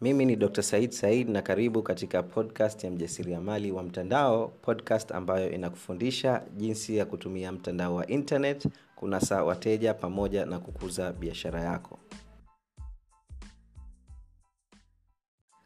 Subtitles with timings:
[0.00, 5.50] mimi ni dr said said na karibu katika podcast ya mjasiriamali wa mtandao podcast ambayo
[5.50, 11.98] inakufundisha jinsi ya kutumia mtandao wa internet kunasa wateja pamoja na kukuza biashara yako.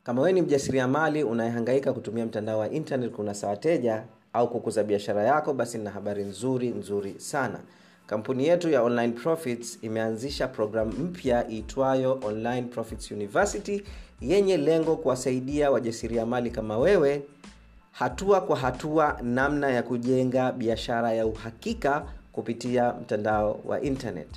[0.02, 5.54] Kama wewe ni mjasiriamali unayehangaika kutumia mtandao wa internet kunasa wateja au kukuza biashara yako
[5.54, 7.60] basi nina habari nzuri nzuri sana.
[8.06, 13.82] Kampuni yetu ya online profits imeanzisha programu mpya iitwayo online profits university
[14.20, 17.22] yenye lengo kuwasaidia wajasiriamali kama wewe
[17.92, 24.28] hatua kwa hatua namna ya kujenga biashara ya uhakika kupitia mtandao wa internet.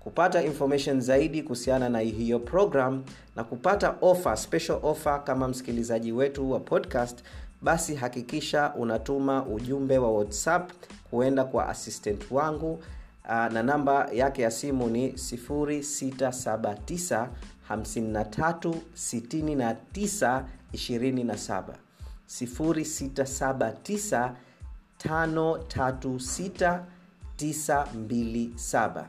[0.00, 3.02] Kupata information zaidi kuhusiana na hiyo program
[3.36, 7.18] na kupata offer, special offer kama msikilizaji wetu wa podcast
[7.62, 10.70] basi hakikisha unatuma ujumbe wa whatsapp
[11.10, 12.82] kuenda kwa assistant wangu
[13.28, 17.26] na namba yake ya simu ni 679
[17.70, 21.74] 53 69 27
[22.26, 24.32] 0679
[25.04, 26.80] 536
[27.38, 29.04] 927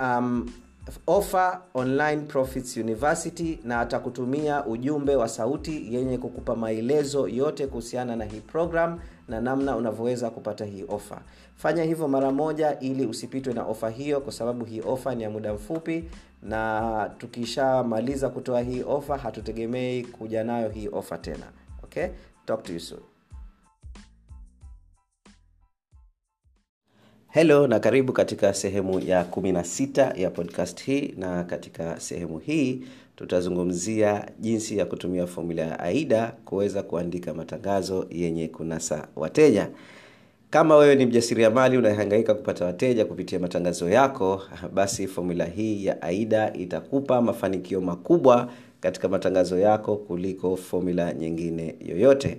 [0.01, 0.51] um,
[1.07, 8.25] offer online profits university na atakutumia ujumbe wa sauti yenye kukupa maelezo yote kuhusiana na
[8.25, 11.23] hii program na namna unavyoweza kupata hii ofa.
[11.57, 15.31] Fanya hivyo mara moja ili usipitwe na ofa hiyo kwa sababu hii ofa ni ya
[15.31, 16.05] muda mfupi
[16.43, 21.47] na tukishamaliza kutoa hii ofa hatutegemei kuja nayo hii ofa tena.
[21.85, 22.07] Okay?
[22.47, 23.01] Talk to you soon.
[27.29, 32.87] Helo na karibu katika sehemu ya 16 ya podcast hii na katika sehemu hii
[33.19, 39.69] tutazungumzia jinsi ya kutumia fomula ya aida kuweza kuandika matangazo yenye kunasa wateja.
[40.51, 44.43] Kama wewe ni mjasiriamali unahangaika kupata wateja kupitia matangazo yako
[44.75, 52.39] basi fomula hii ya aida itakupa mafanikio makubwa katika matangazo yako kuliko fomula nyingine yoyote.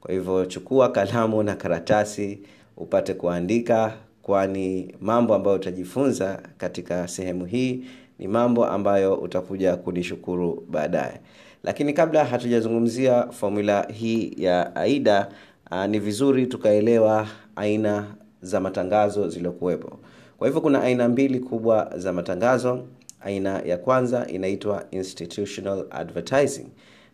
[0.00, 2.38] Kwa hivyo chukua kalamu na karatasi
[2.76, 7.84] upate kuandika kwani mambo ambayo utajifunza katika sehemu hii
[8.18, 11.20] ni mambo ambayo utakuja kunishukuru baadaye.
[11.64, 15.28] Lakini kabla hatujazungumzia fomula hii ya aida
[15.70, 18.04] uh, ni vizuri tukaelewa aina
[18.42, 19.98] za matangazo zilizokuwepo.
[20.38, 22.84] Kwa hivyo kuna aina mbili kubwa za matangazo.
[23.20, 26.66] Aina ya kwanza inaitwa institutional advertising.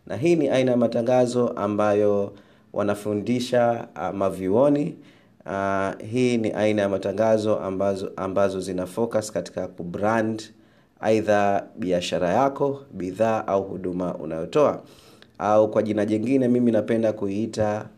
[0.06, 2.32] Na hii ni aina ya matangazo ambayo
[2.72, 4.97] wanafundisha uh, mavyuoni.
[5.47, 10.42] Uh, hii ni aina ya matangazo ambazo, ambazo zina focus katika kubrand
[11.04, 14.82] aidha biashara yako bidhaa au huduma unayotoa.
[15.38, 17.88] Au kwa jina jingine mimi napenda kuiita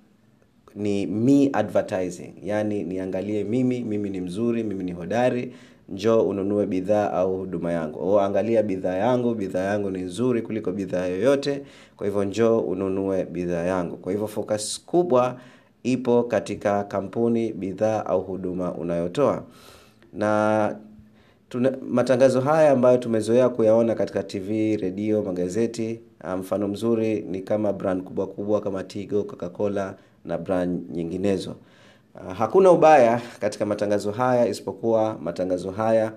[0.75, 2.33] ni me advertising.
[2.43, 5.53] Yaani niangalie mimi mimi ni mzuri mimi ni hodari
[5.89, 7.99] njoo ununue bidhaa au huduma yangu.
[8.09, 11.63] O angalia bidhaa yangu bidhaa yangu ni nzuri kuliko bidhaa yoyote
[11.97, 13.97] kwa hivyo njoo ununue bidhaa yangu.
[13.97, 15.41] Kwa hivyo focus kubwa
[15.83, 19.43] ipo katika kampuni bidhaa au huduma unayotoa.
[20.13, 20.77] Na
[21.49, 26.01] tuna, matangazo haya ambayo tumezoea kuyaona katika tv redio magazeti
[26.39, 31.57] mfano mzuri ni kama brand kubwa kubwa kama tigo coca-cola na brand nyinginezo.
[32.15, 36.13] Uh, hakuna ubaya katika matangazo haya isipokuwa matangazo haya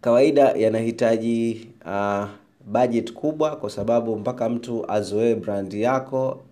[0.00, 2.24] kawaida yanahitaji uh,
[2.66, 6.42] budget kubwa kwa sababu mpaka mtu azoee brand yako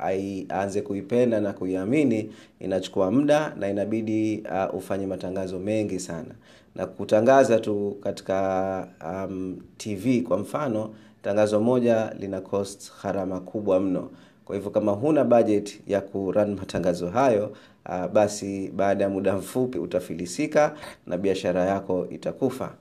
[0.50, 2.30] aanze kuipenda na kuiamini
[2.60, 6.34] inachukua muda na inabidi uh, ufanye matangazo mengi sana
[6.74, 10.90] na kutangaza tu katika um, tv kwa mfano
[11.22, 14.10] tangazo moja lina cost gharama kubwa mno.
[14.44, 17.52] Kwa hivyo kama huna budget ya kurun matangazo hayo
[17.88, 20.74] uh, basi baada ya muda mfupi utafilisika
[21.06, 22.72] na biashara yako itakufa.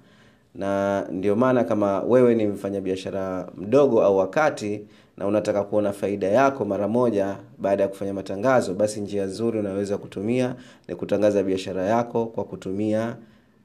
[0.55, 4.81] Na ndio maana kama wewe ni mfanyabiashara mdogo au wakati
[5.17, 9.97] na unataka kuona faida yako mara moja baada ya kufanya matangazo basi njia nzuri unaweza
[9.97, 10.55] kutumia
[10.87, 13.15] ni kutangaza biashara yako kwa kutumia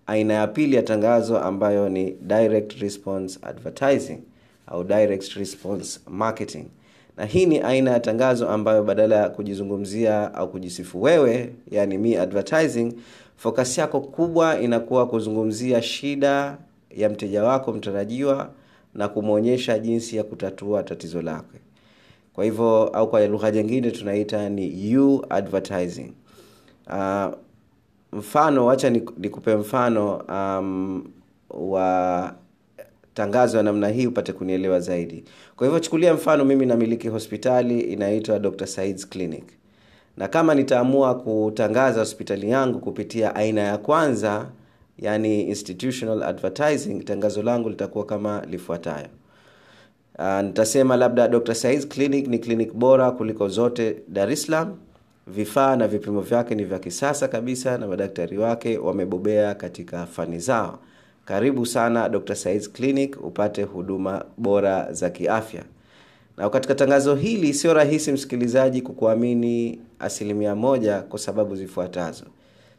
[0.08, 4.19] aina ya pili ya tangazo ambayo ni direct response advertising
[4.66, 6.64] au direct response marketing.
[7.16, 12.19] Na hii ni aina ya tangazo ambayo badala ya kujizungumzia au kujisifu wewe yani me
[12.20, 12.93] advertising
[13.37, 16.58] focus yako kubwa inakuwa kuzungumzia shida
[16.90, 18.50] ya mteja wako mtarajiwa
[18.94, 21.58] na kumwonyesha jinsi ya kutatua tatizo lake.
[22.32, 26.12] Kwa hivyo au kwa lugha nyingine tunaita ni you advertising.
[26.87, 27.26] Uh,
[28.12, 31.05] mfano wacha nikupe mfano um,
[31.50, 32.34] wa
[33.14, 35.25] tangazo ya namna hii upate kunielewa zaidi.
[35.56, 39.44] Kwa hivyo chukulia mfano mimi namiliki hospitali inaitwa dr saids clinic.
[40.16, 44.46] Na kama nitaamua kutangaza hospitali yangu kupitia aina ya kwanza
[44.99, 49.06] yani institutional advertising tangazo langu litakuwa kama lifuatayo.
[50.19, 54.76] Uh, nitasema labda dr saids clinic ni clinic bora kuliko zote dar es salaam
[55.35, 60.79] vifaa na vipimo vyake ni vya kisasa kabisa na madaktari wake wamebobea katika fani zao.
[61.25, 65.63] Karibu sana dr saiz clinic upate huduma bora za kiafya.
[66.37, 72.25] Na katika tangazo hili sio rahisi msikilizaji kukuamini asilimia moja kwa sababu zifuatazo.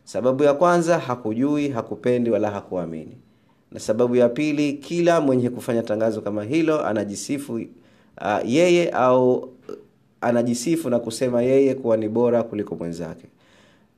[0.04, 3.18] Sababu ya kwanza hakujui hakupendi wala hakuamini.
[3.72, 7.62] Na sababu ya pili kila mwenye kufanya tangazo kama hilo anajisifu uh,
[8.46, 9.50] yeye au
[10.22, 13.26] anajisifu na kusema yeye kuwa ni bora kuliko mwenzake.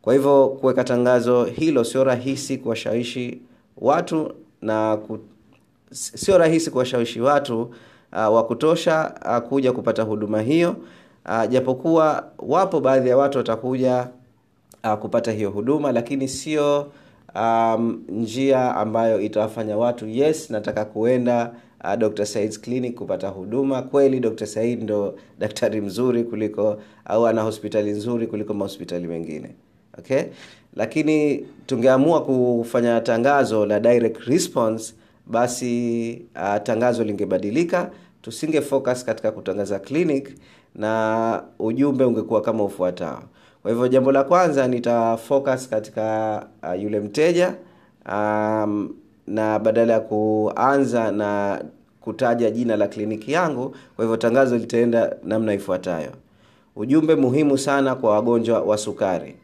[0.01, 3.41] Kwa hivyo kuweka tangazo hilo sio rahisi kuwashawishi
[3.77, 5.19] watu na ku,
[5.91, 7.69] sio rahisi kuwashawishi watu uh,
[8.35, 10.75] wa kutosha uh, kuja kupata huduma hiyo.
[11.25, 14.07] Uh, japokuwa wapo baadhi ya watu watakuja
[14.83, 16.91] uh, kupata hiyo huduma lakini sio
[17.35, 21.51] um, njia ambayo itawafanya watu yes nataka kuenda
[21.83, 23.81] uh, dr Said's clinic kupata huduma.
[23.81, 29.49] Kweli dr said ndo daktari mzuri kuliko au ana hospitali nzuri kuliko mahospitali mengine.
[29.99, 30.23] Okay?
[30.75, 34.93] Lakini tungeamua kufanya tangazo la direct response
[35.27, 37.91] basi uh, tangazo lingebadilika.
[38.21, 40.29] Tusinge focus katika kutangaza clinic
[40.75, 43.23] na ujumbe ungekuwa kama ufuatao.
[43.61, 47.55] Kwa hivyo jambo la kwanza nita focus katika uh, yule mteja.
[48.11, 48.93] Um,
[49.27, 51.61] na badala ya kuanza na
[52.01, 56.11] kutaja jina la kliniki yangu kwa hivyo tangazo litaenda namna ifuatayo.
[56.75, 59.35] Ujumbe muhimu sana kwa wagonjwa wa sukari.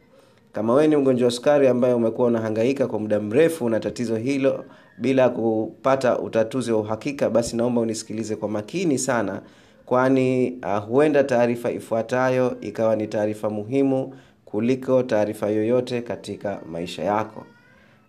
[0.54, 4.66] Kama wewe ni mgonjwa wa sukari ambaye umekuwa unahangaika kwa muda mrefu na tatizo hilo
[4.98, 9.42] bila kupata utatuzi wa uhakika basi naomba unisikilize kwa makini sana
[9.86, 14.14] kwani uh, huenda taarifa ifuatayo ikawa ni taarifa muhimu
[14.46, 17.46] kuliko taarifa yoyote katika maisha yako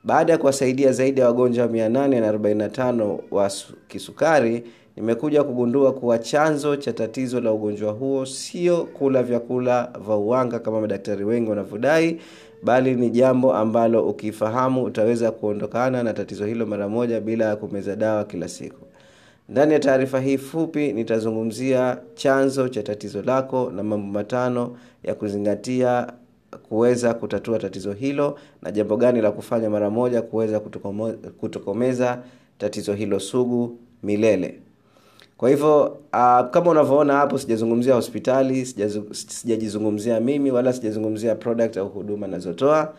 [0.09, 3.51] baada ya kuwasaidia zaidi ya wagonjwa 845 wa
[3.89, 4.65] kisukari
[4.97, 10.81] nimekuja kugundua kuwa chanzo cha tatizo la ugonjwa huo sio kula vyakula vya uwanga kama
[10.81, 12.21] madaktari wengi wanavyodai
[12.63, 17.97] bali ni jambo ambalo ukifahamu utaweza kuondokana na tatizo hilo mara moja bila ya kumeza
[17.97, 18.87] dawa kila siku.
[19.49, 26.13] Ndani ya taarifa hii fupi nitazungumzia chanzo cha tatizo lako na mambo matano ya kuzingatia
[26.69, 30.61] kuweza kutatua tatizo hilo na jambo gani la kufanya mara moja kuweza
[31.41, 32.23] kutokomeza
[32.59, 34.59] tatizo hilo sugu milele.
[35.37, 38.67] Kwa hivyo uh, kama unavyoona hapo sijazungumzia hospitali
[39.29, 42.95] sijajizungumzia mimi wala sijazungumzia product au huduma nazotoa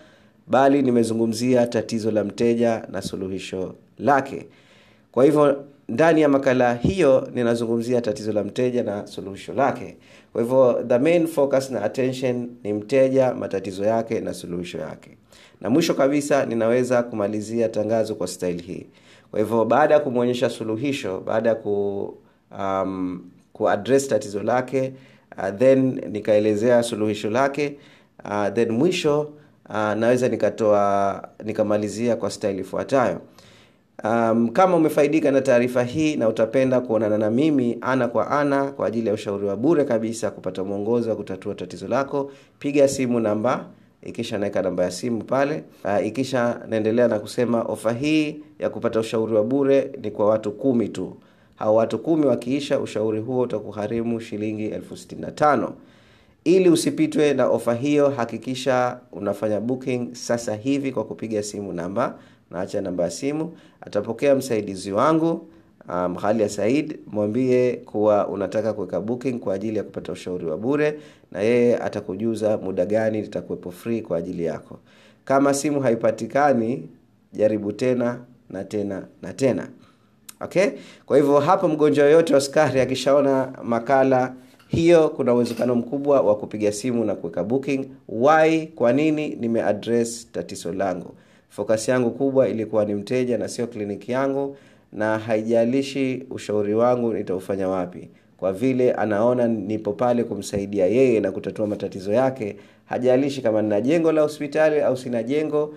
[0.47, 4.47] bali nimezungumzia tatizo la mteja na suluhisho lake.
[5.11, 9.97] Kwa hivyo ndani ya makala hiyo ninazungumzia tatizo la mteja na suluhisho lake.
[10.33, 15.17] Kwa hivyo the main focus na attention ni mteja matatizo yake na suluhisho yake.
[15.61, 18.85] Na mwisho kabisa ninaweza kumalizia tangazo kwa style hii.
[19.31, 22.13] Kwa hivyo baada ya kumwonyesha suluhisho baada ya ku
[22.59, 23.21] um,
[23.53, 24.93] kuaddress tatizo lake
[25.37, 27.77] uh, then nikaelezea suluhisho lake
[28.25, 29.21] uh, then mwisho
[29.69, 33.21] uh, naweza nikatoa nikamalizia kwa style ifuatayo
[34.03, 38.87] um, kama umefaidika na taarifa hii na utapenda kuonana na mimi ana kwa ana kwa
[38.87, 43.65] ajili ya ushauri wa bure kabisa kupata mwongozo wa kutatua tatizo lako piga simu namba
[44.03, 45.63] ikisha naweka namba ya simu pale.
[45.85, 50.51] Uh, ikisha naendelea na kusema ofa hii ya kupata ushauri wa bure ni kwa watu
[50.51, 51.17] kumi tu.
[51.55, 55.73] Hao watu kumi wakiisha ushauri huo utakugharimu shilingi elfu sitini na tano.
[56.43, 62.15] Ili usipitwe na ofa hiyo hakikisha unafanya booking sasa hivi kwa kupiga simu namba
[62.51, 63.57] naacha namba ya simu.
[63.81, 65.47] Atapokea msaidizi wangu
[65.89, 66.99] um, ya said.
[67.07, 70.99] Mwambie kuwa unataka kuweka booking kwa ajili ya kupata ushauri wa bure
[71.31, 74.79] na yeye atakujuza muda gani litakuwepo free kwa ajili yako.
[75.25, 76.89] Kama simu haipatikani
[77.33, 79.67] jaribu tena na tena na tena.
[80.41, 80.67] Okay?
[81.05, 84.33] Kwa hivyo hapo mgonjwa yoyote wa sukari akishaona makala
[84.67, 87.85] hiyo kuna uwezekano mkubwa wa kupiga simu na kuweka booking.
[88.09, 88.65] Why?
[88.67, 89.35] Kwa nini?
[89.35, 91.13] Nimeaddress tatizo langu
[91.49, 94.57] focus yangu kubwa ilikuwa ni mteja na sio kliniki yangu
[94.93, 98.09] na haijalishi ushauri wangu nitaufanya wapi.
[98.37, 104.11] Kwa vile anaona nipo pale kumsaidia yeye na kutatua matatizo yake hajalishi kama nina jengo
[104.11, 105.73] la hospitali au sina jengo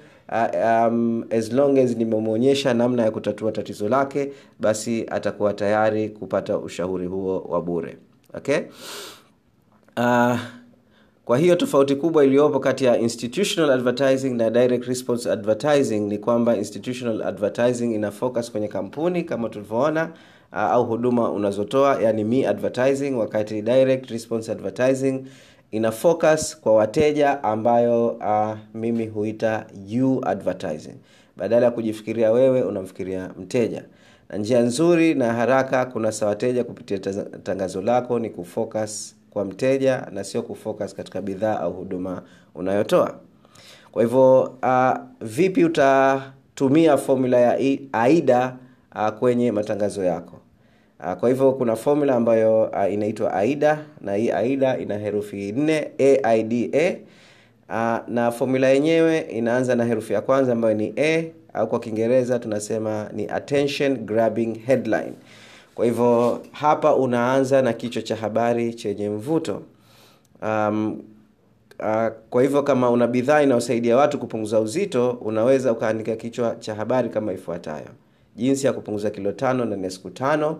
[0.54, 7.06] um, as long as nimemwonyesha namna ya kutatua tatizo lake basi atakuwa tayari kupata ushauri
[7.06, 7.96] huo wa bure.
[8.34, 8.58] Okay?
[9.96, 10.38] Uh,
[11.32, 16.56] kwa hiyo tofauti kubwa iliyopo kati ya institutional advertising na direct response advertising ni kwamba
[16.56, 20.10] institutional advertising ina focus kwenye kampuni kama tulivyoona
[20.52, 25.24] uh, au huduma unazotoa yani me advertising wakati direct response advertising
[25.70, 30.94] ina focus kwa wateja ambayo uh, mimi huita you advertising.
[31.36, 33.84] Badala ya kujifikiria wewe unamfikiria mteja.
[34.28, 36.98] Na njia nzuri na haraka kunasa wateja kupitia
[37.42, 42.22] tangazo lako ni kufocus kwa mteja na sio kufocus katika bidhaa au huduma
[42.54, 43.14] unayotoa.
[43.92, 47.58] Kwa hivyo uh, vipi utatumia formula ya
[47.92, 48.56] aida
[48.94, 50.38] uh, kwenye matangazo yako?
[51.00, 55.90] Uh, kwa hivyo kuna formula ambayo uh, inaitwa aida na hii aida ina herufi nne
[56.22, 56.96] aida
[57.68, 61.24] uh, na formula yenyewe inaanza na herufi ya kwanza ambayo ni a
[61.54, 65.12] au kwa kiingereza tunasema ni attention grabbing headline
[65.74, 69.62] kwa hivyo hapa unaanza na kichwa cha habari chenye mvuto.
[70.42, 71.02] Um,
[71.80, 77.08] uh, kwa hivyo kama una bidhaa inayosaidia watu kupunguza uzito unaweza ukaandika kichwa cha habari
[77.08, 77.86] kama ifuatayo.
[78.36, 80.58] Jinsi ya kupunguza kilo tano ndani ya siku tano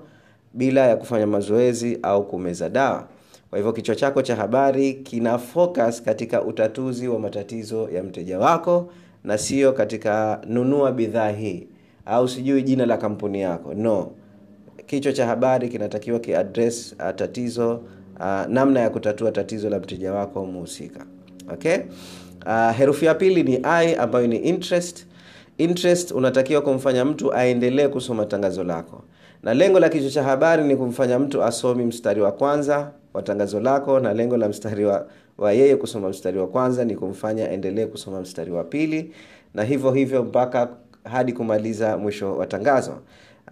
[0.55, 3.09] bila ya kufanya mazoezi au kumeza dawa.
[3.51, 8.91] Kwa hivyo kichwa chako cha habari kina focus katika utatuzi wa matatizo ya mteja wako
[9.25, 11.67] na sio katika nunua bidhaa hii.
[12.07, 13.75] Au sijui jina la kampuni yako.
[13.75, 14.11] No
[14.87, 17.75] kichwa cha habari kinatakiwa kiadres uh, tatizo
[18.21, 21.07] uh, namna ya kutatua tatizo la mteja wako muhusika.
[21.53, 21.77] Okay?
[22.47, 25.07] Uh, herufi ya pili ni i ambayo ni interest.
[25.59, 29.03] Interest unatakiwa kumfanya mtu aendelee kusoma tangazo lako.
[29.43, 33.61] Na lengo la kichwa cha habari ni kumfanya mtu asomi mstari wa kwanza wa tangazo
[33.61, 35.07] lako na lengo la mstari wa,
[35.39, 39.13] wa yeye kusoma mstari wa kwanza ni kumfanya aendelee kusoma mstari wa pili
[39.55, 40.69] na hivyo hivyo mpaka
[41.05, 42.93] hadi kumaliza mwisho wa tangazo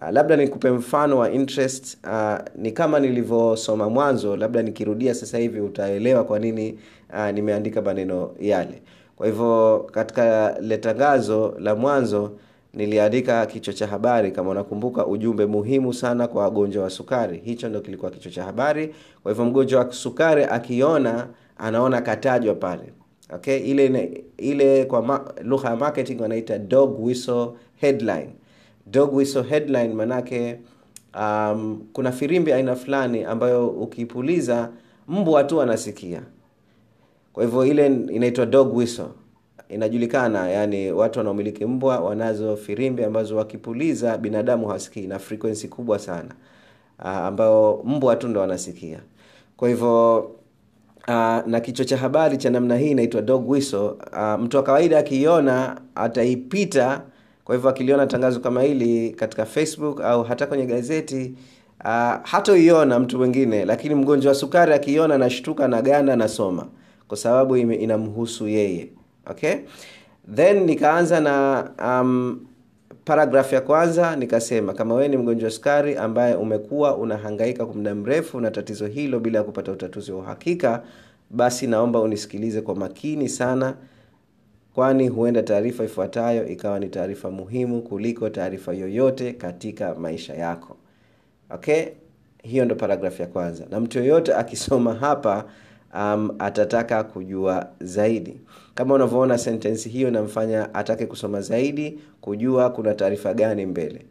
[0.01, 5.59] uh, labda nikupe mfano wa interest uh, ni kama nilivyosoma mwanzo labda nikirudia sasa hivi
[5.59, 6.79] utaelewa kwa nini
[7.13, 8.81] uh, nimeandika maneno yale.
[9.15, 12.31] Kwa hivyo katika letangazo la mwanzo
[12.73, 14.31] niliandika kichwa cha habari.
[14.31, 17.37] Kama unakumbuka ujumbe muhimu sana kwa wagonjwa wa sukari.
[17.45, 18.95] Hicho ndo kilikuwa kichwa cha habari.
[19.23, 21.27] Kwa hivyo mgonjwa wa sukari akiona
[21.57, 22.83] anaona katajwa pale.
[23.35, 23.57] Okay?
[23.57, 28.29] Ile ile kwa lugha ya marketing wanaita dog whistle headline
[28.91, 30.59] dog whistle headline manake
[31.19, 34.69] um, kuna firimbi aina fulani ambayo ukipuliza
[35.07, 36.21] mbwa tu anasikia.
[37.33, 39.05] Kwa hivyo ile inaitwa dog whistle.
[39.69, 46.29] Inajulikana yani watu wanaomiliki mbwa wanazo firimbi ambazo wakipuliza binadamu hawasikii na frequency kubwa sana
[46.99, 48.99] uh, ambayo mbwa tu ndo wanasikia.
[49.57, 50.17] Kwa hivyo
[51.07, 53.79] uh, na kichwa cha habari cha namna hii inaitwa dog whistle.
[54.13, 57.01] Uh, mtu wa kawaida akiiona ataipita
[57.51, 61.33] kwa hivyo akiliona tangazo kama hili katika facebook au hata kwenye gazeti
[61.79, 66.67] uh, hatoiona mtu mwingine lakini mgonjwa wa sukari akiiona anashtuka na ganda anasoma
[67.07, 68.89] kwa sababu inamhusu yeye.
[69.27, 69.55] Okay?
[70.35, 72.39] Then nikaanza na um,
[73.05, 77.95] paragraph ya kwanza nikasema kama wewe ni mgonjwa wa sukari ambaye umekuwa unahangaika kwa muda
[77.95, 80.83] mrefu na tatizo hilo bila ya kupata utatuzi wa uhakika
[81.29, 83.73] basi naomba unisikilize kwa makini sana
[84.75, 90.77] kwani huenda taarifa ifuatayo ikawa ni taarifa muhimu kuliko taarifa yoyote katika maisha yako.
[91.49, 91.83] Okay?
[92.43, 93.65] Hiyo ndo paragrafu ya kwanza.
[93.71, 95.45] Na mtu yoyote akisoma hapa
[95.95, 98.37] um, atataka kujua zaidi.
[98.75, 104.05] Kama unavyoona sentensi hiyo inamfanya atake kusoma zaidi kujua kuna taarifa gani mbele.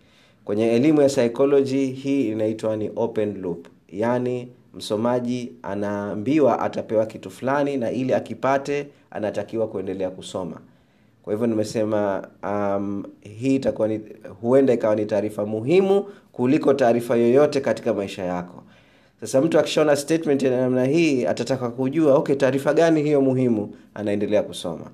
[0.44, 3.66] Kwenye elimu ya psychology hii inaitwa ni open loop.
[3.88, 4.48] Yaani
[4.84, 10.60] msomaji anaambiwa atapewa kitu fulani na ili akipate anatakiwa kuendelea kusoma.
[11.22, 14.00] Kwa hivyo nimesema um, hii itakuwa ni
[14.40, 18.62] huenda ikawa ni taarifa muhimu kuliko taarifa yoyote katika maisha yako.
[19.20, 24.42] Sasa mtu akishaona statement ya namna hii atataka kujua okay taarifa gani hiyo muhimu anaendelea
[24.42, 24.84] kusoma.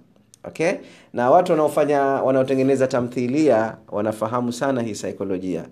[0.45, 0.73] Okay?
[1.13, 5.65] Na watu wanaofanya wanaotengeneza tamthilia wanafahamu sana hii saikolojia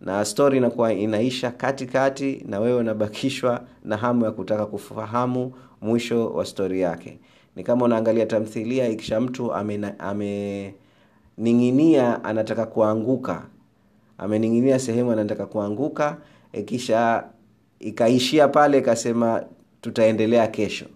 [0.00, 6.28] na stori inakuwa inaisha katikati kati, na wewe unabakishwa na hamu ya kutaka kufahamu mwisho
[6.30, 7.18] wa stori yake.
[7.56, 10.74] Ni kama unaangalia tamthilia ikisha mtu amening'inia
[12.14, 13.46] ame anataka kuanguka.
[14.18, 16.16] Amening'inia sehemu anataka kuanguka
[16.52, 17.24] ikisha
[17.80, 19.42] ikaishia pale ikasema
[19.80, 20.86] tutaendelea kesho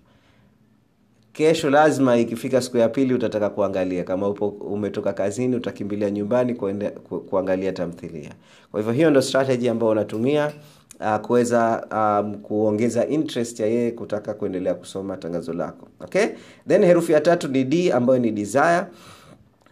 [1.32, 4.04] kesho lazima ikifika siku ya pili utataka kuangalia.
[4.04, 8.30] Kama upo umetoka kazini utakimbilia nyumbani kuende, ku, kuangalia tamthilia.
[8.70, 10.52] Kwa hivyo hiyo ndo strategy ambayo unatumia
[11.00, 15.88] uh, kuweza um, kuongeza interest ya yeye kutaka kuendelea kusoma tangazo lako.
[16.00, 16.26] Okay?
[16.68, 18.82] Then herufi ya tatu ni d ambayo ni desire.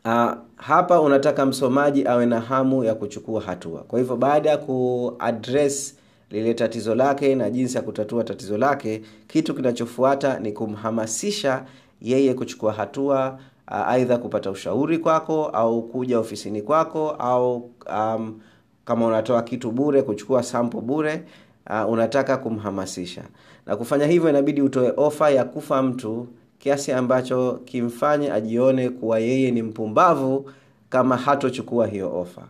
[0.05, 3.81] Uh, hapa unataka msomaji awe na hamu ya kuchukua hatua.
[3.83, 5.95] Kwa hivyo baada ya kuaddress
[6.31, 11.65] lile tatizo lake na jinsi ya kutatua tatizo lake kitu kinachofuata ni kumhamasisha
[12.03, 18.41] yeye kuchukua hatua aidha kupata ushauri kwako au kuja ofisini kwako au um,
[18.85, 21.23] kama unatoa kitu bure kuchukua sampo bure
[21.71, 23.23] uh, unataka kumhamasisha.
[23.67, 26.27] Na kufanya hivyo inabidi utoe ofa ya kufa mtu
[26.59, 30.51] kiasi ambacho kimfanye ajione kuwa yeye ni mpumbavu
[30.89, 32.43] kama hatochukua hiyo ofa.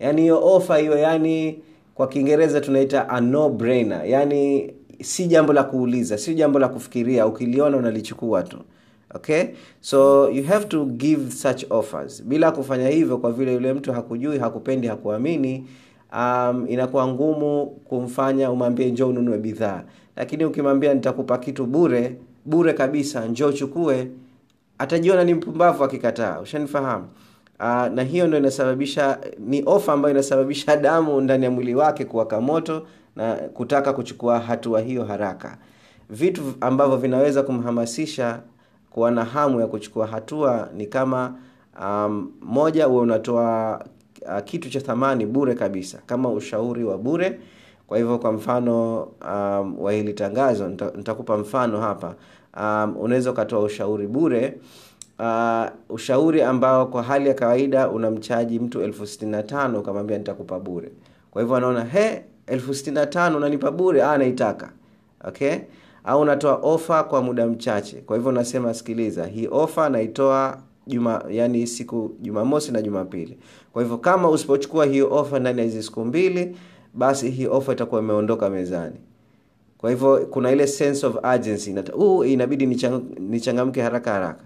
[0.00, 1.58] Yaani hiyo ofa hiyo yani
[1.96, 4.72] kwa kiingereza tunaita a no brainer yani
[5.02, 8.58] si jambo la kuuliza si jambo la kufikiria ukiliona unalichukua tu.
[9.14, 9.44] Okay?
[9.80, 12.22] So you have to give such offers.
[12.24, 15.66] Bila kufanya hivyo kwa vile yule mtu hakujui hakupendi hakuamini
[16.12, 19.82] um, inakuwa ngumu kumfanya umwambie njoo ununue bidhaa.
[20.16, 24.08] Lakini ukimwambia nitakupa kitu bure bure kabisa njoo chukue
[24.78, 26.40] atajiona ni mpumbavu akikataa.
[26.40, 27.04] Ushanifahamu
[27.60, 32.40] uh, na hiyo ndio inasababisha ni ofa ambayo inasababisha damu ndani ya mwili wake kuwaka
[32.40, 32.86] moto
[33.16, 35.58] na kutaka kuchukua hatua hiyo haraka.
[36.10, 38.40] Vitu ambavyo vinaweza kumhamasisha
[38.90, 41.34] kuwa na hamu ya kuchukua hatua ni kama
[41.82, 43.80] um, moja huwe unatoa
[44.22, 47.40] uh, kitu cha thamani bure kabisa kama ushauri wa bure.
[47.86, 52.14] Kwa hivyo kwa mfano um, wa hili tangazo nitakupa mfano hapa.
[52.60, 54.58] Um, unaweza ukatoa ushauri bure
[55.18, 60.92] uh, ushauri ambao kwa hali ya kawaida unamchaji mtu elfu sitini na ukamwambia nitakupa bure.
[61.30, 62.98] Kwa hivyo anaona he elfu sitini
[63.36, 64.02] unanipa bure?
[64.02, 64.72] Anaitaka
[65.24, 65.54] okay?
[66.04, 67.96] Au unatoa ofa kwa muda mchache.
[67.96, 73.38] Kwa hivyo unasema sikiliza hii ofa naitoa juma yani siku jumamosi na jumapili.
[73.72, 76.56] Kwa hivyo kama usipochukua hiyo ofa ndani ya hizi siku mbili
[76.94, 78.96] basi hii ofa itakuwa imeondoka mezani.
[79.78, 81.74] Kwa hivyo kuna ile sense of urgency.
[81.94, 82.66] Uh, inabidi
[83.20, 84.44] nichangamke haraka haraka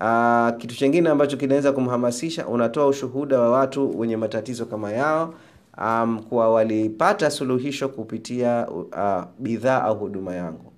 [0.00, 5.34] uh, kitu chingine ambacho kinaweza kumhamasisha unatoa ushuhuda wa watu wenye matatizo kama yao
[5.78, 10.72] um, kuwa walipata suluhisho kupitia uh, bidhaa au huduma yangu.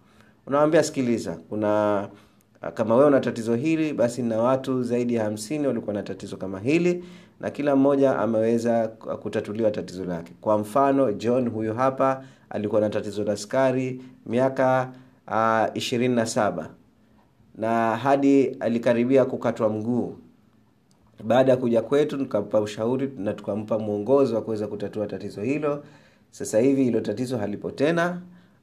[0.47, 2.09] Unawambia sikiliza kuna
[2.75, 6.61] kama wewe una tatizo hili basi na watu zaidi ya hamsini walikuwa na tatizo kama
[6.61, 7.05] hili
[7.41, 10.33] na kila mmoja ameweza kutatuliwa tatizo lake.
[10.41, 14.88] Kwa mfano john huyu hapa alikuwa na tatizo la sukari miaka
[15.75, 16.69] ishirini na saba
[17.55, 20.17] na hadi alikaribia kukatwa mguu.
[21.25, 25.85] Baada ya kuja kwetu tukampa ushauri na tukampa mwongozo wa kuweza kutatua tatizo hilo.
[26.31, 28.23] Sasa hivi hilo tatizo halipo tena.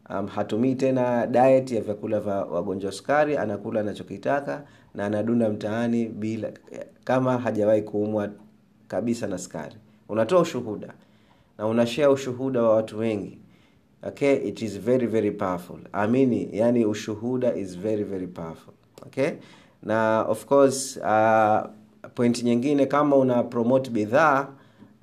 [0.10, 4.63] Um, hatumii tena diet ya vyakula vya wagonjwa sukari anakula anachokitaka
[4.95, 6.52] na anadunda mtaani bila
[7.04, 8.30] kama hajawahi kuumwa
[8.88, 9.75] kabisa na sukari.
[10.10, 10.93] Unatoa ushuhuda
[11.58, 13.38] na unashare ushuhuda wa watu wengi.
[14.08, 15.80] Okay it is very very powerful.
[15.91, 18.73] Amini yani ushuhuda is very very powerful
[19.05, 19.31] okay?
[19.83, 21.69] Na of course uh,
[22.15, 24.47] point nyingine kama una promote bidhaa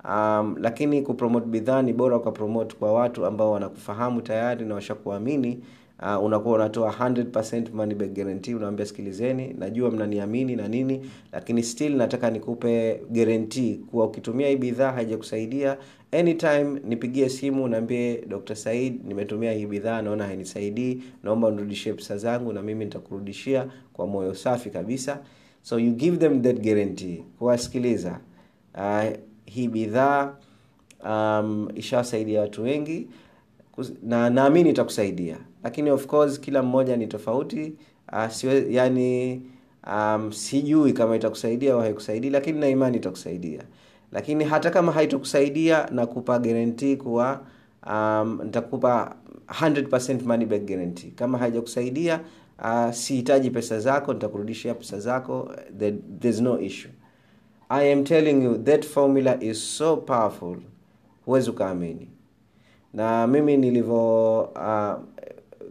[0.05, 5.63] um, lakini kupromote bidhaa ni bora kwa promote kwa watu ambao wanakufahamu tayari na washakuamini
[6.01, 11.95] uh, unakuwa unatoa 100% money back guarantee unaambia sikilizeni najua mnaniamini na nini lakini still
[11.95, 15.77] nataka nikupe guarantee kuwa ukitumia hii bidhaa haijakusaidia
[16.11, 22.53] anytime nipigie simu naambie dr said nimetumia hii bidhaa naona hainisaidii naomba nirudishie pesa zangu
[22.53, 25.19] na mimi nitakurudishia kwa moyo safi kabisa.
[25.61, 28.19] So you give them that guarantee kuwasikiliza.
[28.75, 29.03] Uh,
[29.45, 30.35] hii bidhaa
[31.05, 33.07] um, ishawasaidia watu wengi
[34.03, 37.73] na naamini itakusaidia lakini of course kila mmoja ni tofauti.
[38.13, 39.41] Uh, siwe, yani
[39.93, 43.63] um, sijui kama itakusaidia au haikusaidia lakini na imani itakusaidia.
[44.11, 47.41] Lakini hata kama haitokusaidia nakupa guarantee kuwa
[47.89, 49.15] um, nitakupa
[49.47, 51.09] 100% money back guarantee.
[51.15, 52.19] Kama haijakusaidia
[52.63, 56.91] uh, sihitaji pesa zako nitakurudishia pesa zako there, there's no issue.
[57.69, 60.57] I am telling you that formula is so powerful.
[61.25, 62.07] Huwezi ukaamini.
[62.93, 64.93] Na mimi nilivyo uh,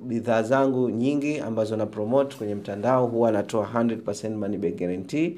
[0.02, 5.36] bidhaa zangu nyingi ambazo na promote kwenye mtandao huwa natoa 100% money back guarantee.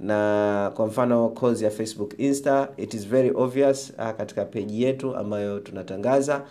[0.00, 5.16] Na kwa mfano course ya facebook insta it is very obvious uh, katika peji yetu
[5.16, 6.42] ambayo tunatangaza.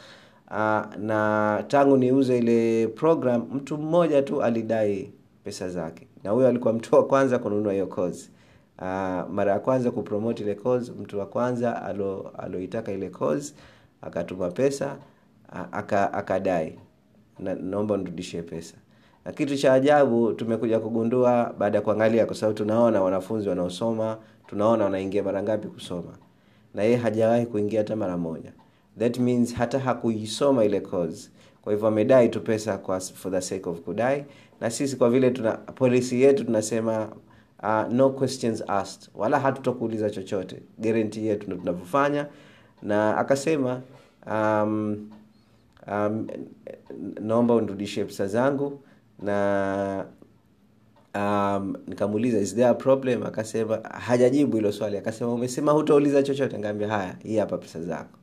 [0.51, 5.11] Uh, na tangu niuze ile program mtu mmoja tu alidai
[5.43, 6.07] pesa zake.
[6.23, 8.29] Na huyo alikuwa mtu wa kwanza kununua hiyo course
[8.77, 8.85] uh,
[9.31, 13.55] mara ya kwanza kupromote ile course mtu wa kwanza alo aloitaka ile course
[14.01, 14.95] akatuma pesa
[15.71, 16.79] aka akadai
[17.39, 18.75] na, naomba nirudishie pesa.
[19.25, 24.83] Na kitu cha ajabu tumekuja kugundua baada ya kuangalia kwa sababu tunaona wanafunzi wanaosoma tunaona
[24.83, 26.11] wanaingia mara ngapi kusoma.
[26.75, 28.51] Na yeye hajawahi kuingia hata mara moja.
[28.99, 31.31] That means hata hakuisoma ile course.
[31.61, 34.25] Kwa hivyo amedai tu pesa kwa for the sake of kudai.
[34.61, 37.07] Na sisi kwa vile tuna polisi yetu tunasema
[37.63, 39.09] uh, no questions asked.
[39.15, 40.61] Wala hatutokuuliza chochote.
[40.77, 42.25] Guarantee yetu ndo tunavyofanya.
[42.83, 43.81] Na akasema
[44.31, 45.09] um,
[45.91, 46.27] um,
[47.21, 48.79] naomba unirudishie pesa zangu
[49.21, 50.05] na
[51.15, 53.23] um, nikamuuliza is there a problem?
[53.23, 54.97] Akasema hajajibu hilo swali.
[54.97, 56.59] Akasema umesema hutauliza chochote.
[56.59, 58.19] Ngaambia haya hii hapa pesa zako.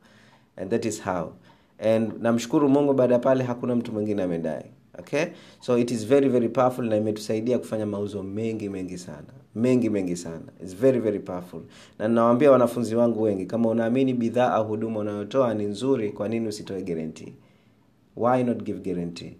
[0.55, 1.31] And that is how.
[1.79, 4.65] And namshukuru mungu baada ya pale hakuna mtu mwingine amedai.
[4.99, 5.25] Okay?
[5.59, 9.27] So it is very very powerful na imetusaidia kufanya mauzo mengi mengi sana.
[9.55, 10.41] Mengi mengi sana.
[10.63, 11.61] It's very very powerful.
[11.99, 16.47] Na ninawaambia wanafunzi wangu wengi kama unaamini bidhaa au huduma unayotoa ni nzuri kwa nini
[16.47, 17.33] usitoe guarantee
[18.17, 19.37] why not give guarantee?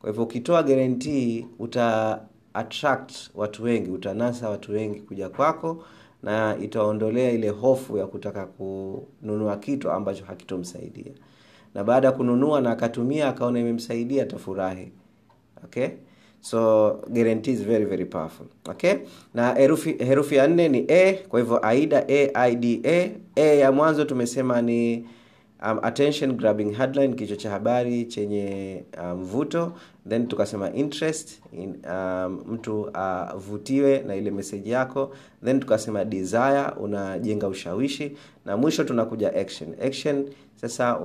[0.00, 2.20] Kwa hivyo ukitoa guarantee uta
[2.54, 5.84] attract watu wengi utanasa watu wengi kuja kwako
[6.22, 11.12] na itaondolea ile hofu ya kutaka kununua kitu ambacho hakitomsaidia.
[11.74, 14.92] Na baada ya kununua na akatumia akaona imemsaidia atafurahi.
[15.64, 15.88] Okay?
[16.40, 18.46] So guarantee is very very powerful.
[18.68, 18.94] Okay?
[19.34, 23.10] Na herufi herufi ya nne ni a kwa hivyo aida a i d a.
[23.36, 25.06] A ya mwanzo tumesema ni
[25.62, 28.84] um, attention grabbing headline kichwa cha habari chenye
[29.16, 29.72] mvuto um,
[30.08, 36.64] then tukasema interest in, um, mtu avutiwe uh, na ile meseji yako then tukasema desire
[36.80, 39.74] unajenga ushawishi na mwisho tunakuja action.
[39.86, 40.98] Action sasa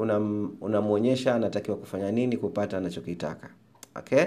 [0.61, 3.49] unamwonyesha una anatakiwa kufanya nini kupata anachokitaka.
[3.95, 4.23] Okay?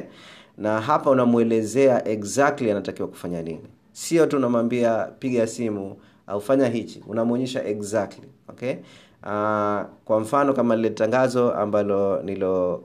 [0.59, 3.67] Na hapa unamwelezea exactly anatakiwa kufanya nini.
[3.93, 7.03] Sio tu unamwambia piga simu au fanya hichi.
[7.09, 8.29] Unamwonyesha exactly.
[8.49, 8.75] Okay
[9.23, 12.85] uh, kwa mfano kama lile tangazo ambalo nilo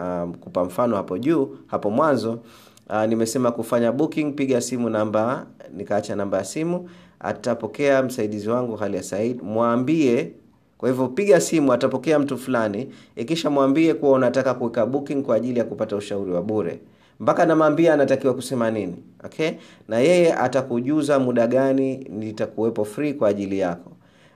[0.00, 2.38] um, kupa mfano hapo juu hapo mwanzo
[2.90, 6.90] uh, nimesema kufanya booking piga simu namba nikaacha namba ya simu
[7.20, 10.32] atapokea msaidizi wangu ya said mwambie
[10.78, 13.50] kwa hivyo piga simu atapokea mtu fulani ikisha
[13.94, 16.80] kuwa unataka kuweka booking kwa ajili ya kupata ushauri wa bure.
[17.20, 19.50] Mpaka namwambia anatakiwa kusema nini okay?
[19.88, 23.90] Na yeye atakujuza muda gani nitakuwepo free kwa ajili yako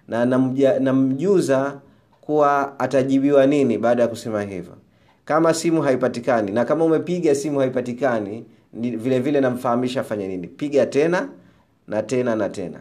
[0.08, 0.24] na
[0.80, 1.80] namjuza
[2.20, 4.74] kuwa atajibiwa nini baada ya kusema hivyo.
[5.24, 10.46] Kama simu haipatikani na kama umepiga simu haipatikani ni, vile vile namfahamisha afanye nini.
[10.46, 11.28] Piga tena
[11.88, 12.80] na tena na tena.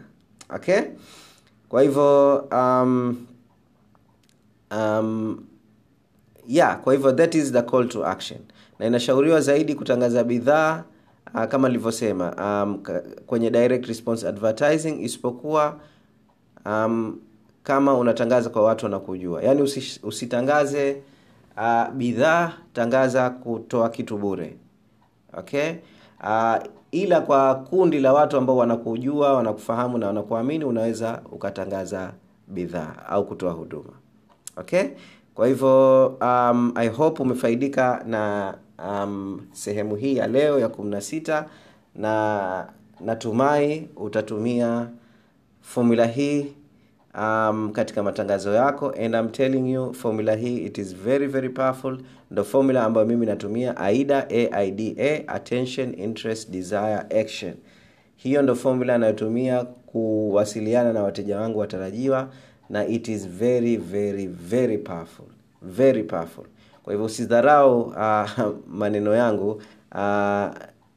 [0.54, 0.80] Okay?
[1.68, 3.16] Kwa hivyo um,
[4.76, 5.44] um,
[6.48, 8.40] yeah kwa hivyo that is the call to action.
[8.78, 10.84] Na inashauriwa zaidi kutangaza bidhaa
[11.34, 12.34] uh, kama nilivyosema
[12.64, 12.82] um,
[13.26, 15.76] kwenye direct response advertising isipokuwa
[16.66, 17.18] um,
[17.62, 19.42] kama unatangaza kwa watu wanakujua.
[19.42, 21.02] Yaani usi, usitangaze
[21.56, 24.56] uh, bidhaa tangaza kutoa kitu bure.
[25.38, 25.70] Okay?
[26.22, 26.56] Uh,
[26.90, 32.12] ila kwa kundi la watu ambao wanakujua wanakufahamu na wanakuamini unaweza ukatangaza
[32.48, 33.92] bidhaa au kutoa huduma.
[34.56, 34.84] Okay?
[35.34, 38.54] Kwa hivyo um, i hope umefaidika na
[38.88, 41.46] um, sehemu hii ya leo ya kumi na sita
[41.94, 42.66] na
[43.00, 44.88] natumai utatumia
[45.64, 46.46] formula hii
[47.18, 51.98] um, katika matangazo yako and I'm telling you formula hii it is very very powerful.
[52.30, 57.54] Ndo formula ambayo mimi natumia aida aida attention interest desire action.
[58.16, 62.28] Hiyo ndo formula anayotumia kuwasiliana na wateja wangu watarajiwa
[62.70, 65.26] na it is very very very powerful.
[65.62, 66.44] Very powerful.
[66.82, 68.30] Kwa hivyo usidharau uh,
[68.80, 69.62] maneno yangu
[69.94, 70.48] uh,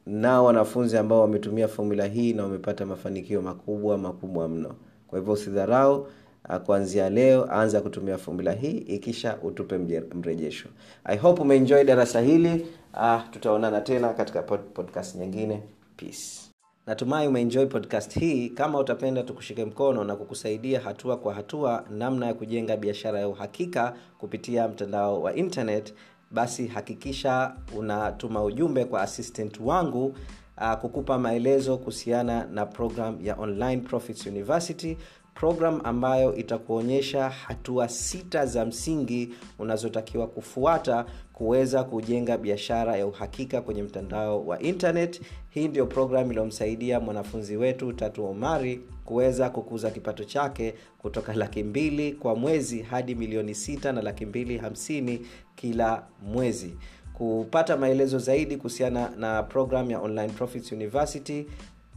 [0.08, 4.74] nao wanafunzi ambao wametumia fomula hii na wamepata mafanikio makubwa makubwa mno.
[5.06, 6.06] Kwa hivyo usidharau
[6.48, 9.78] uh, kuanzia leo anza kutumia fomula hii ikisha utupe
[10.14, 10.68] mrejesho.
[11.04, 12.66] I hope umeenjoy darasa hili.
[12.94, 15.62] Uh, tutaonana tena katika pod podcast nyingine.
[15.96, 16.48] Peace.
[16.86, 18.48] Natumai umeenjoy podcast hii.
[18.50, 23.94] Kama utapenda tukushike mkono na kukusaidia hatua kwa hatua namna ya kujenga biashara ya uhakika
[24.18, 25.94] kupitia mtandao wa internet
[26.30, 30.16] basi hakikisha unatuma ujumbe kwa assistant wangu
[30.60, 34.96] uh, kukupa maelezo kuhusiana na program ya online profits university
[35.38, 43.82] program ambayo itakuonyesha hatua sita za msingi unazotakiwa kufuata kuweza kujenga biashara ya uhakika kwenye
[43.82, 45.20] mtandao wa internet.
[45.50, 52.12] Hii ndio program iliyomsaidia mwanafunzi wetu tatu omari kuweza kukuza kipato chake kutoka laki mbili
[52.12, 56.74] kwa mwezi hadi milioni sita na laki mbili hamsini kila mwezi.
[57.14, 61.46] Kupata maelezo zaidi kuhusiana na program ya online profits university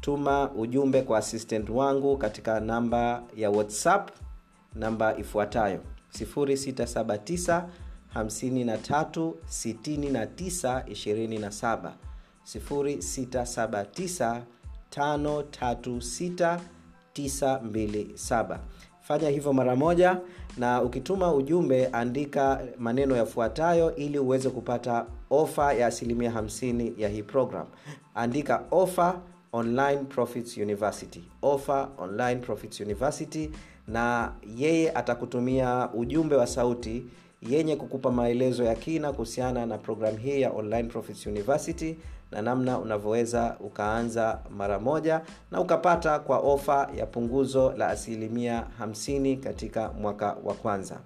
[0.02, 4.10] tuma ujumbe kwa assistant wangu katika namba ya whatsapp
[4.76, 5.80] namba ifuatayo
[6.20, 7.64] 679
[8.16, 11.92] 53 69 27
[12.46, 14.42] 679
[14.96, 16.60] 536
[17.16, 18.58] 927
[19.02, 20.18] fanya hivyo mara moja
[20.58, 27.24] na ukituma ujumbe andika maneno yafuatayo ili uweze kupata ofa ya asilimia 50 ya hii
[27.24, 27.66] program.
[28.16, 29.20] Andika ofa
[29.54, 31.24] online profits university.
[31.42, 33.52] Offer online profits university
[33.88, 37.06] na yeye atakutumia ujumbe wa sauti
[37.42, 41.98] yenye kukupa maelezo ya kina kuhusiana na programu hii ya online profits university
[42.32, 49.40] na namna unavyoweza ukaanza mara moja na ukapata kwa ofa ya punguzo la asilimia 50
[49.40, 51.00] katika mwaka wa kwanza.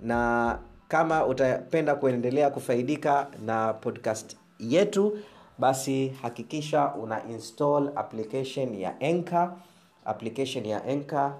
[0.00, 0.58] Na
[0.88, 5.18] kama utapenda kuendelea kufaidika na podcast yetu
[5.60, 9.56] basi hakikisha una install application ya enca
[10.04, 11.34] application ya anchor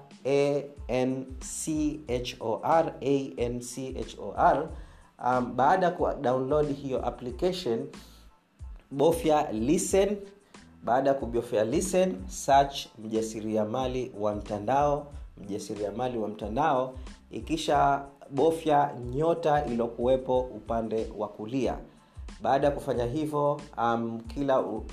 [3.99, 4.69] anchor
[5.25, 7.87] um, baada ya kudownload hiyo application
[8.91, 10.17] bofya listen.
[10.83, 15.13] Baada ya kubofya listen search mjasiriamali wa mtandao.
[15.37, 16.93] Mjasiriamali wa mtandao
[17.31, 21.77] ikisha bofya nyota iliyokuwepo upande wa kulia
[22.41, 24.83] baada ya kufanya hivyo um, kila uh,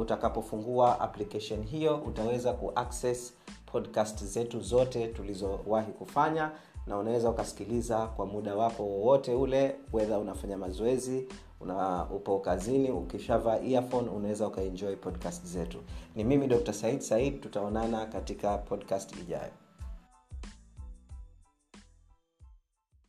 [0.00, 3.34] utakapofungua application hiyo utaweza kuaccess
[3.66, 6.50] podcast zetu zote tulizowahi kufanya
[6.86, 11.28] na unaweza ukasikiliza kwa muda wako wowote ule wedha unafanya mazoezi
[11.60, 13.58] una upo kazini ukishavaa
[14.16, 15.78] unaweza ukaenjoy podcast zetu.
[16.16, 19.50] Ni mimi dr said said tutaonana katika podcast ijayo